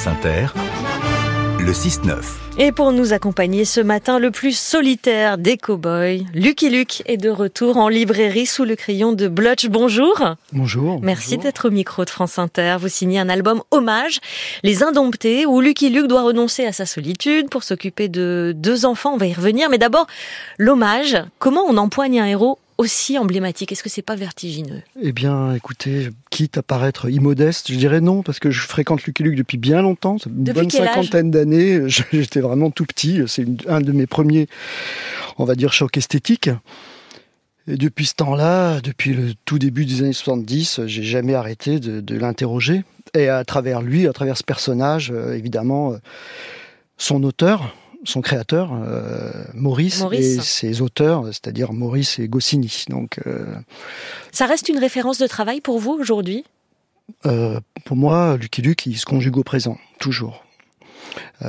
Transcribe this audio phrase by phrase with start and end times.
[0.00, 0.46] France Inter,
[1.58, 2.16] le 6-9.
[2.56, 7.28] Et pour nous accompagner ce matin, le plus solitaire des cow-boys, Lucky Luke est de
[7.28, 9.66] retour en librairie sous le crayon de Blutch.
[9.66, 10.36] Bonjour.
[10.54, 11.00] Bonjour.
[11.02, 12.76] Merci d'être au micro de France Inter.
[12.80, 14.20] Vous signez un album hommage,
[14.62, 19.12] Les Indomptés, où Lucky Luke doit renoncer à sa solitude pour s'occuper de deux enfants.
[19.12, 19.68] On va y revenir.
[19.68, 20.06] Mais d'abord,
[20.56, 21.22] l'hommage.
[21.38, 24.82] Comment on empoigne un héros aussi emblématique Est-ce que c'est pas vertigineux?
[25.00, 29.22] Eh bien, écoutez, quitte à paraître immodeste, je dirais non, parce que je fréquente Lucky
[29.22, 31.82] Luke depuis bien longtemps, une bonne cinquantaine d'années.
[31.88, 33.20] J'étais vraiment tout petit.
[33.26, 34.48] C'est un de mes premiers,
[35.36, 36.50] on va dire, chocs esthétiques.
[37.68, 42.00] Et depuis ce temps-là, depuis le tout début des années 70, j'ai jamais arrêté de,
[42.00, 42.84] de l'interroger.
[43.14, 45.98] Et à travers lui, à travers ce personnage, euh, évidemment, euh,
[46.96, 52.84] son auteur, son créateur, euh, Maurice, et ses auteurs, c'est-à-dire Maurice et Goscinny.
[52.88, 53.54] Donc, euh,
[54.32, 56.44] Ça reste une référence de travail pour vous aujourd'hui?
[57.26, 60.44] euh, Pour moi, Lucky Luke, il se conjugue au présent, toujours.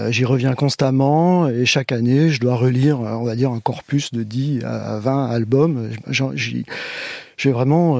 [0.09, 4.23] J'y reviens constamment et chaque année, je dois relire, on va dire, un corpus de
[4.23, 5.91] 10 à 20 albums.
[6.09, 7.99] J'ai vraiment,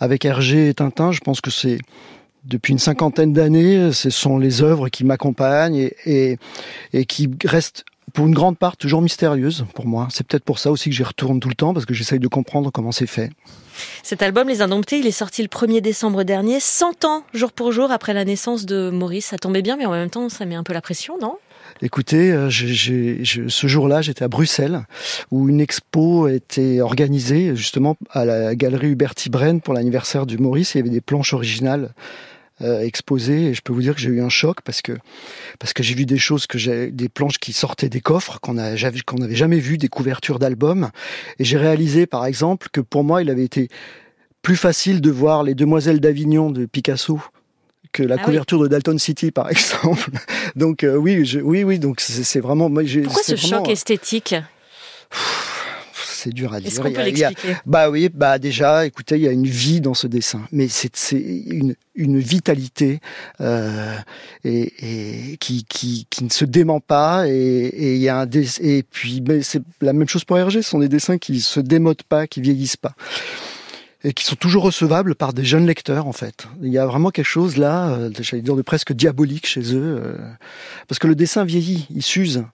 [0.00, 1.78] avec Hergé et Tintin, je pense que c'est
[2.44, 6.38] depuis une cinquantaine d'années, ce sont les œuvres qui m'accompagnent et, et,
[6.92, 10.08] et, qui restent pour une grande part toujours mystérieuses pour moi.
[10.10, 12.28] C'est peut-être pour ça aussi que j'y retourne tout le temps, parce que j'essaye de
[12.28, 13.30] comprendre comment c'est fait.
[14.02, 17.72] Cet album, Les Indomptés, il est sorti le 1er décembre dernier, 100 ans, jour pour
[17.72, 19.26] jour, après la naissance de Maurice.
[19.26, 21.36] Ça tombait bien, mais en même temps, ça met un peu la pression, non?
[21.82, 24.84] Écoutez, euh, ce jour-là, j'étais à Bruxelles,
[25.30, 30.74] où une expo était organisée justement à la galerie Huberti Brenn pour l'anniversaire du Maurice.
[30.74, 31.94] Il y avait des planches originales
[32.62, 34.92] euh, exposées et je peux vous dire que j'ai eu un choc parce que
[35.58, 38.58] parce que j'ai vu des choses que j'ai des planches qui sortaient des coffres qu'on
[38.58, 38.74] a
[39.06, 40.90] qu'on n'avait jamais vu des couvertures d'albums
[41.38, 43.68] et j'ai réalisé par exemple que pour moi il avait été
[44.42, 47.20] plus facile de voir les Demoiselles d'Avignon de Picasso
[47.92, 48.64] que la Ah couverture oui.
[48.64, 50.10] de Dalton City, par exemple.
[50.56, 51.78] Donc euh, oui, je, oui, oui.
[51.78, 52.68] Donc c'est vraiment.
[52.68, 54.34] Moi, Pourquoi ce vraiment, choc esthétique?
[56.22, 56.68] C'est dur à dire.
[56.68, 57.56] Est-ce qu'on peut l'expliquer?
[57.64, 61.12] Bah oui, bah déjà, écoutez, il y a une vie dans ce dessin, mais c'est
[61.12, 63.00] une, une vitalité
[63.40, 63.96] euh,
[64.44, 68.28] et, et qui, qui, qui ne se dément pas et, et il y a un
[68.60, 72.02] et puis c'est la même chose pour Hergé, ce sont des dessins qui se démodent
[72.02, 72.94] pas, qui vieillissent pas
[74.04, 76.46] et qui sont toujours recevables par des jeunes lecteurs en fait.
[76.62, 80.00] Il y a vraiment quelque chose là, euh, j'allais dire de presque diabolique chez eux,
[80.04, 80.16] euh,
[80.88, 82.44] parce que le dessin vieillit, il s'use,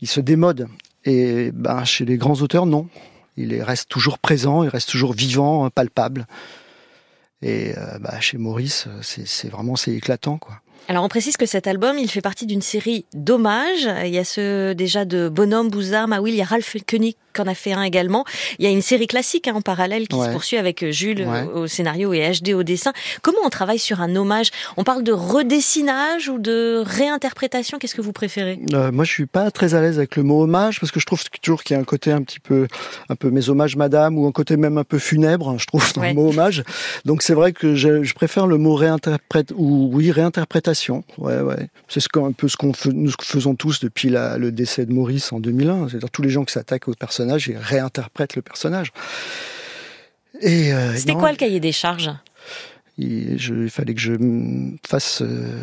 [0.00, 0.68] il se démode,
[1.04, 2.88] et ben chez les grands auteurs non,
[3.36, 6.26] il est- reste toujours présent, il reste toujours vivant, palpable.
[7.42, 10.60] Et euh, bah, chez Maurice, c'est c'est vraiment c'est éclatant quoi.
[10.88, 13.88] Alors on précise que cet album, il fait partie d'une série d'hommages.
[14.04, 17.42] Il y a ceux déjà de Bonhomme, Bouzard, Maouil, il y a Ralph Koenig qui
[17.42, 18.24] en a fait un également.
[18.58, 20.26] Il y a une série classique hein, en parallèle qui Ouais.
[20.28, 21.42] se poursuit avec Jules Ouais.
[21.54, 22.92] au scénario et HD au dessin.
[23.20, 24.50] Comment on travaille sur un hommage?
[24.78, 27.78] On parle de redessinage ou de réinterprétation?
[27.78, 28.60] Qu'est-ce que vous préférez?
[28.72, 31.04] Euh, moi, je suis pas très à l'aise avec le mot hommage parce que je
[31.04, 32.68] trouve toujours qu'il y a un côté un petit peu,
[33.10, 35.50] un peu mes hommages madame ou un côté même un peu funèbre.
[35.50, 36.10] hein, Je trouve dans Ouais.
[36.10, 36.62] le mot hommage.
[37.04, 40.65] Donc c'est vrai que je, je préfère le mot réinterprète ou oui réinterprétation.
[41.18, 41.68] Ouais, ouais.
[41.88, 45.32] C'est ce un peu ce qu'on nous faisons tous depuis la- le décès de Maurice
[45.32, 45.88] en 2001.
[45.88, 48.92] C'est-à-dire tous les gens qui s'attaquent au personnage et réinterprètent le personnage.
[50.40, 52.10] Et euh, C'était quoi le cahier des charges?
[52.98, 54.12] Il, je- il fallait que je
[54.86, 55.22] fasse.
[55.22, 55.60] euh,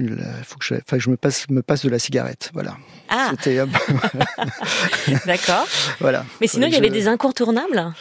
[0.00, 2.50] il faut que je, enfin, que je me passe, me passe de la cigarette.
[2.54, 2.76] Voilà.
[3.08, 3.66] Ah, C'était, euh,
[5.26, 5.66] d'accord.
[6.00, 6.24] voilà.
[6.40, 7.92] Mais sinon, il y Je- avait des incontournables?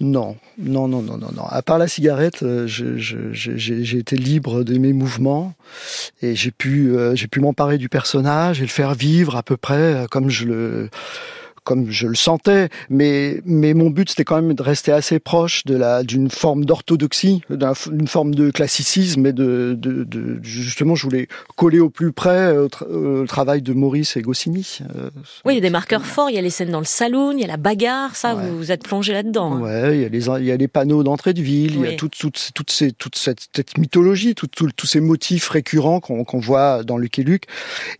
[0.00, 1.44] Non, non, non, non, non, non.
[1.48, 5.54] À part la cigarette, euh, j'ai été libre de mes mouvements
[6.22, 9.56] et j'ai pu, euh, j'ai pu m'emparer du personnage et le faire vivre à peu
[9.56, 10.90] près euh, comme je le,
[11.66, 12.68] comme je le sentais.
[12.88, 16.64] Mais, mais mon but c'était quand même de rester assez proche de la, d'une forme
[16.64, 21.90] d'orthodoxie, d'un- d'une forme de classicisme et de, de, de- justement, je voulais coller au
[21.90, 24.78] plus près au, tra- au travail de Maurice et Goscinny.
[24.96, 25.10] Euh,
[25.44, 26.30] Oui, il y a des marqueurs forts.
[26.30, 28.14] Il y a les scènes dans le saloon, il y a la bagarre.
[28.16, 28.48] Ça, Ouais.
[28.48, 29.54] vous vous êtes plongé là-dedans.
[29.56, 29.60] hein.
[29.60, 31.86] Ouais, il y a les, il y a les panneaux d'entrée de ville, il y
[31.88, 36.00] a toute, toute, toute, ces, toute cette, cette mythologie, tout- tout- tous ces motifs récurrents
[36.00, 37.44] qu'on qu'on voit dans Luc et Luc.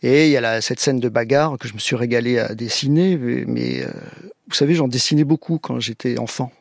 [0.03, 2.55] Et il y a la, cette scène de bagarre que je me suis régalé à
[2.55, 3.88] dessiner, mais, mais, euh,
[4.49, 6.53] vous savez, j'en dessinais beaucoup quand j'étais enfant.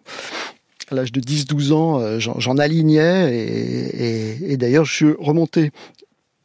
[0.90, 5.72] À l'âge de 10-12 ans, euh, j'en alignais et, d'ailleurs je suis remonté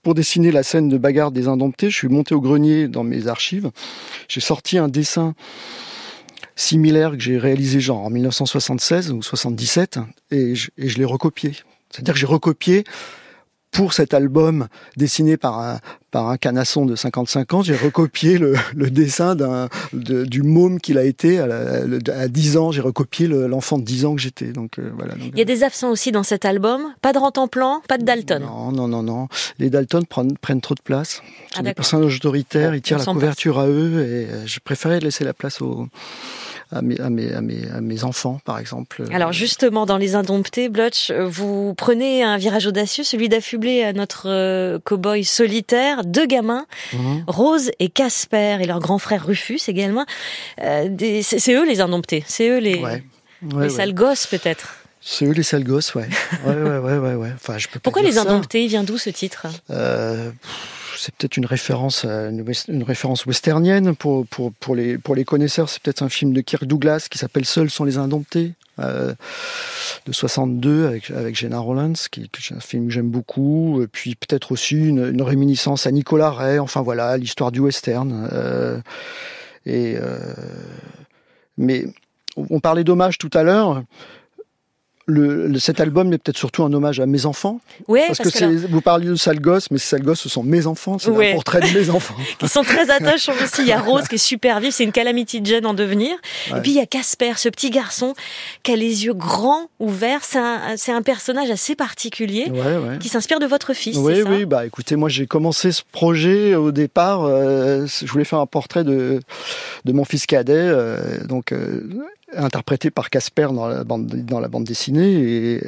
[0.02, 3.28] pour dessiner la scène de bagarre des Indomptés, je suis monté au grenier dans mes
[3.28, 3.70] archives.
[4.28, 5.34] J'ai sorti un dessin
[6.56, 10.00] similaire que j'ai réalisé genre en 1976 ou 77
[10.32, 11.52] et je, et je l'ai recopié.
[11.90, 12.84] C'est-à-dire que j'ai recopié
[13.70, 15.78] pour cet album dessiné par un,
[16.10, 20.98] par un canasson de 55 ans, j'ai recopié le, le dessin d'un du môme qu'il
[20.98, 21.46] a été à,
[22.14, 22.72] à 10 ans.
[22.72, 24.52] J'ai recopié l'enfant de 10 ans que j'étais.
[24.52, 25.14] Donc euh, voilà.
[25.18, 26.82] Il y a des absents aussi dans cet album.
[27.00, 28.42] Pas de Rantanplan, pas de Dalton.
[28.42, 29.28] Non, non, non, non.
[29.58, 31.22] Les Dalton prennent, prennent trop de place.
[31.54, 32.74] Ah, des personnages autoritaires.
[32.74, 35.86] ils tirent la couverture à eux et euh, je préférais laisser la place aux
[36.72, 39.04] à mes, à mes, à mes, à mes enfants, par exemple.
[39.12, 44.28] Alors justement, dans Les Indomptés, Blotch, vous prenez un virage audacieux, celui d'affubler à notre
[44.28, 47.24] euh, cow-boy solitaire deux gamins, mhm.
[47.26, 50.06] Rose et Casper, et leur grand frère Rufus également.
[50.62, 50.88] Euh,
[51.22, 52.82] c'est eux les Indomptés, c'est eux les,
[53.42, 54.76] les sales gosses peut-être.
[55.00, 56.08] C'est eux les sales gosses, ouais.
[56.46, 57.30] ouais, ouais, ouais, ouais, ouais.
[57.34, 58.64] Enfin, je peux Pourquoi les Indomptés?
[58.64, 59.46] Il vient d'où ce titre?
[59.70, 60.30] Euh,
[61.00, 65.70] c'est peut-être une référence, une, référence westernienne pour, pour, pour, les, pour les connaisseurs.
[65.70, 68.52] C'est peut-être un film de Kirk Douglas qui s'appelle Seuls sont les indomptés.
[68.78, 69.14] Euh,
[70.06, 73.84] de 62 avec, avec Jenna Rollins, qui, est un film que j'aime beaucoup.
[73.92, 76.58] Puis peut-être aussi une, réminiscence à Nicolas Ray.
[76.58, 78.28] Enfin voilà, l'histoire du western.
[78.32, 78.80] Euh,
[79.64, 80.18] et euh,
[81.56, 81.86] mais
[82.36, 83.82] on parlait d'hommage tout à l'heure
[85.10, 87.60] le, cet album est peut-être surtout un hommage à mes enfants.
[87.88, 90.66] Oui, parce, que, vous parliez de sale gosse, mais ces sales gosses, ce sont mes
[90.66, 90.98] enfants.
[90.98, 92.14] C'est un portrait de mes enfants.
[92.38, 93.62] Qui sont très attachants aussi.
[93.62, 96.16] Il y a Rose qui est super vive, c'est une calamity Jane en devenir.
[96.48, 98.14] Et puis il y a Casper, ce petit garçon
[98.62, 100.20] qui a les yeux grands, ouverts.
[100.22, 102.52] C'est un, un, personnage assez particulier
[103.00, 103.96] qui s'inspire de votre fils.
[103.96, 104.44] Oui, oui.
[104.44, 107.24] Bah écoutez, moi j'ai commencé ce projet au départ.
[107.24, 109.20] Euh, je voulais faire un portrait de
[109.84, 110.54] de mon fils cadet.
[110.54, 111.82] Euh, donc euh,
[112.36, 115.60] interprété par Casper dans la bande dans la bande dessinée et,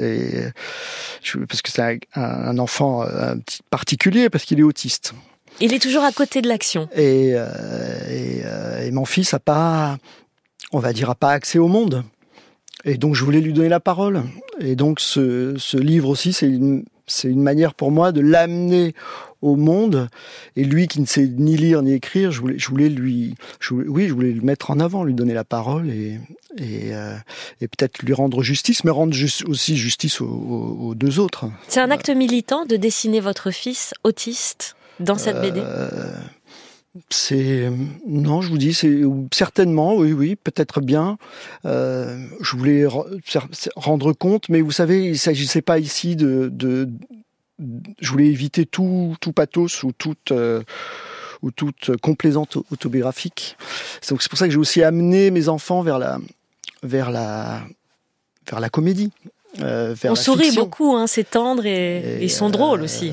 [1.49, 5.15] parce que c'est un, enfant un petit particulier parce qu'il est autiste.
[5.61, 6.89] Il est toujours à côté de l'action.
[6.95, 9.99] Et, euh, euh, et, mon fils a pas,
[10.73, 12.05] on va dire, a pas accès au monde.
[12.85, 14.23] Et donc je voulais lui donner la parole.
[14.61, 18.95] Et donc ce, ce livre aussi, c'est une, c'est une manière pour moi de l'amener
[19.43, 20.09] au monde.
[20.57, 23.35] Et lui qui ne sait ni lire ni écrire, je voulais, je voulais lui,
[23.71, 26.19] oui, je voulais le mettre en avant, lui donner la parole et,
[26.57, 27.17] et, euh,
[27.61, 29.15] et peut-être lui rendre justice, mais rendre
[29.47, 31.47] aussi justice aux, deux autres.
[31.69, 35.61] C'est un acte militant de dessiner votre fils autiste dans cette BD.
[35.61, 36.13] Euh,
[37.09, 37.71] c'est
[38.07, 39.01] non, je vous dis, c'est
[39.33, 41.17] certainement, oui, oui, peut-être bien.
[41.65, 42.87] Euh, je voulais
[43.77, 46.91] rendre compte, mais vous savez, il s'agissait pas ici de, de,
[47.59, 50.63] je voulais éviter tout, tout pathos ou toute euh,
[51.43, 53.57] ou toute complaisante autobiographique.
[54.09, 56.19] Donc c'est pour ça que j'ai aussi amené mes enfants vers la
[56.83, 57.63] vers la
[58.49, 59.11] vers la comédie.
[59.61, 63.13] Euh, vers On sourit beaucoup, hein, c'est tendre et, ils sont drôles aussi.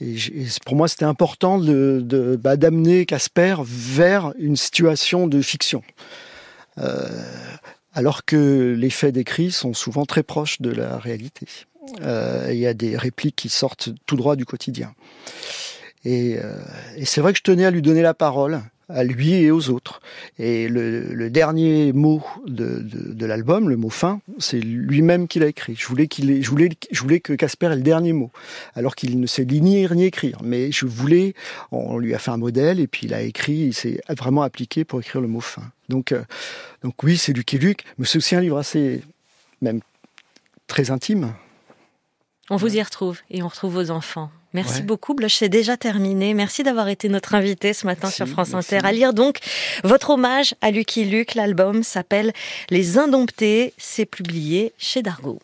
[0.00, 0.16] Et,
[0.64, 5.82] pour moi, c'était important de, bah, d'amener Casper vers une situation de fiction.
[6.78, 7.08] Euh,
[7.94, 11.46] alors que les faits décrits sont souvent très proches de la réalité.
[12.02, 14.94] Euh, il y a des répliques qui sortent tout droit du quotidien.
[16.04, 16.54] Et, euh,
[16.96, 19.70] et c'est vrai que je tenais à lui donner la parole à lui et aux
[19.70, 20.00] autres.
[20.38, 25.74] Et le, dernier mot de, l'album, le mot fin, c'est lui-même qui l'a écrit.
[25.76, 28.30] Je voulais que Casper ait le dernier mot,
[28.74, 30.38] alors qu'il ne sait ni lire ni écrire.
[30.42, 31.34] Mais je voulais,
[31.72, 34.84] on lui a fait un modèle et puis il a écrit, il s'est vraiment appliqué
[34.84, 35.62] pour écrire le mot fin.
[35.88, 36.22] Donc, euh,
[36.82, 39.02] donc oui, c'est Lucky Luke, mais c'est aussi un livre assez,
[39.62, 39.80] même
[40.66, 41.32] très intime.
[42.50, 44.30] On vous y retrouve et on retrouve vos enfants.
[44.52, 46.32] Merci beaucoup, Blush, c'est déjà terminé.
[46.32, 48.78] Merci d'avoir été notre invité ce matin sur France Inter.
[48.84, 49.40] À lire donc
[49.84, 51.34] votre hommage à Lucky Luke.
[51.34, 52.32] L'album s'appelle
[52.70, 53.74] Les Indomptés.
[53.76, 55.40] C'est publié chez Dargo.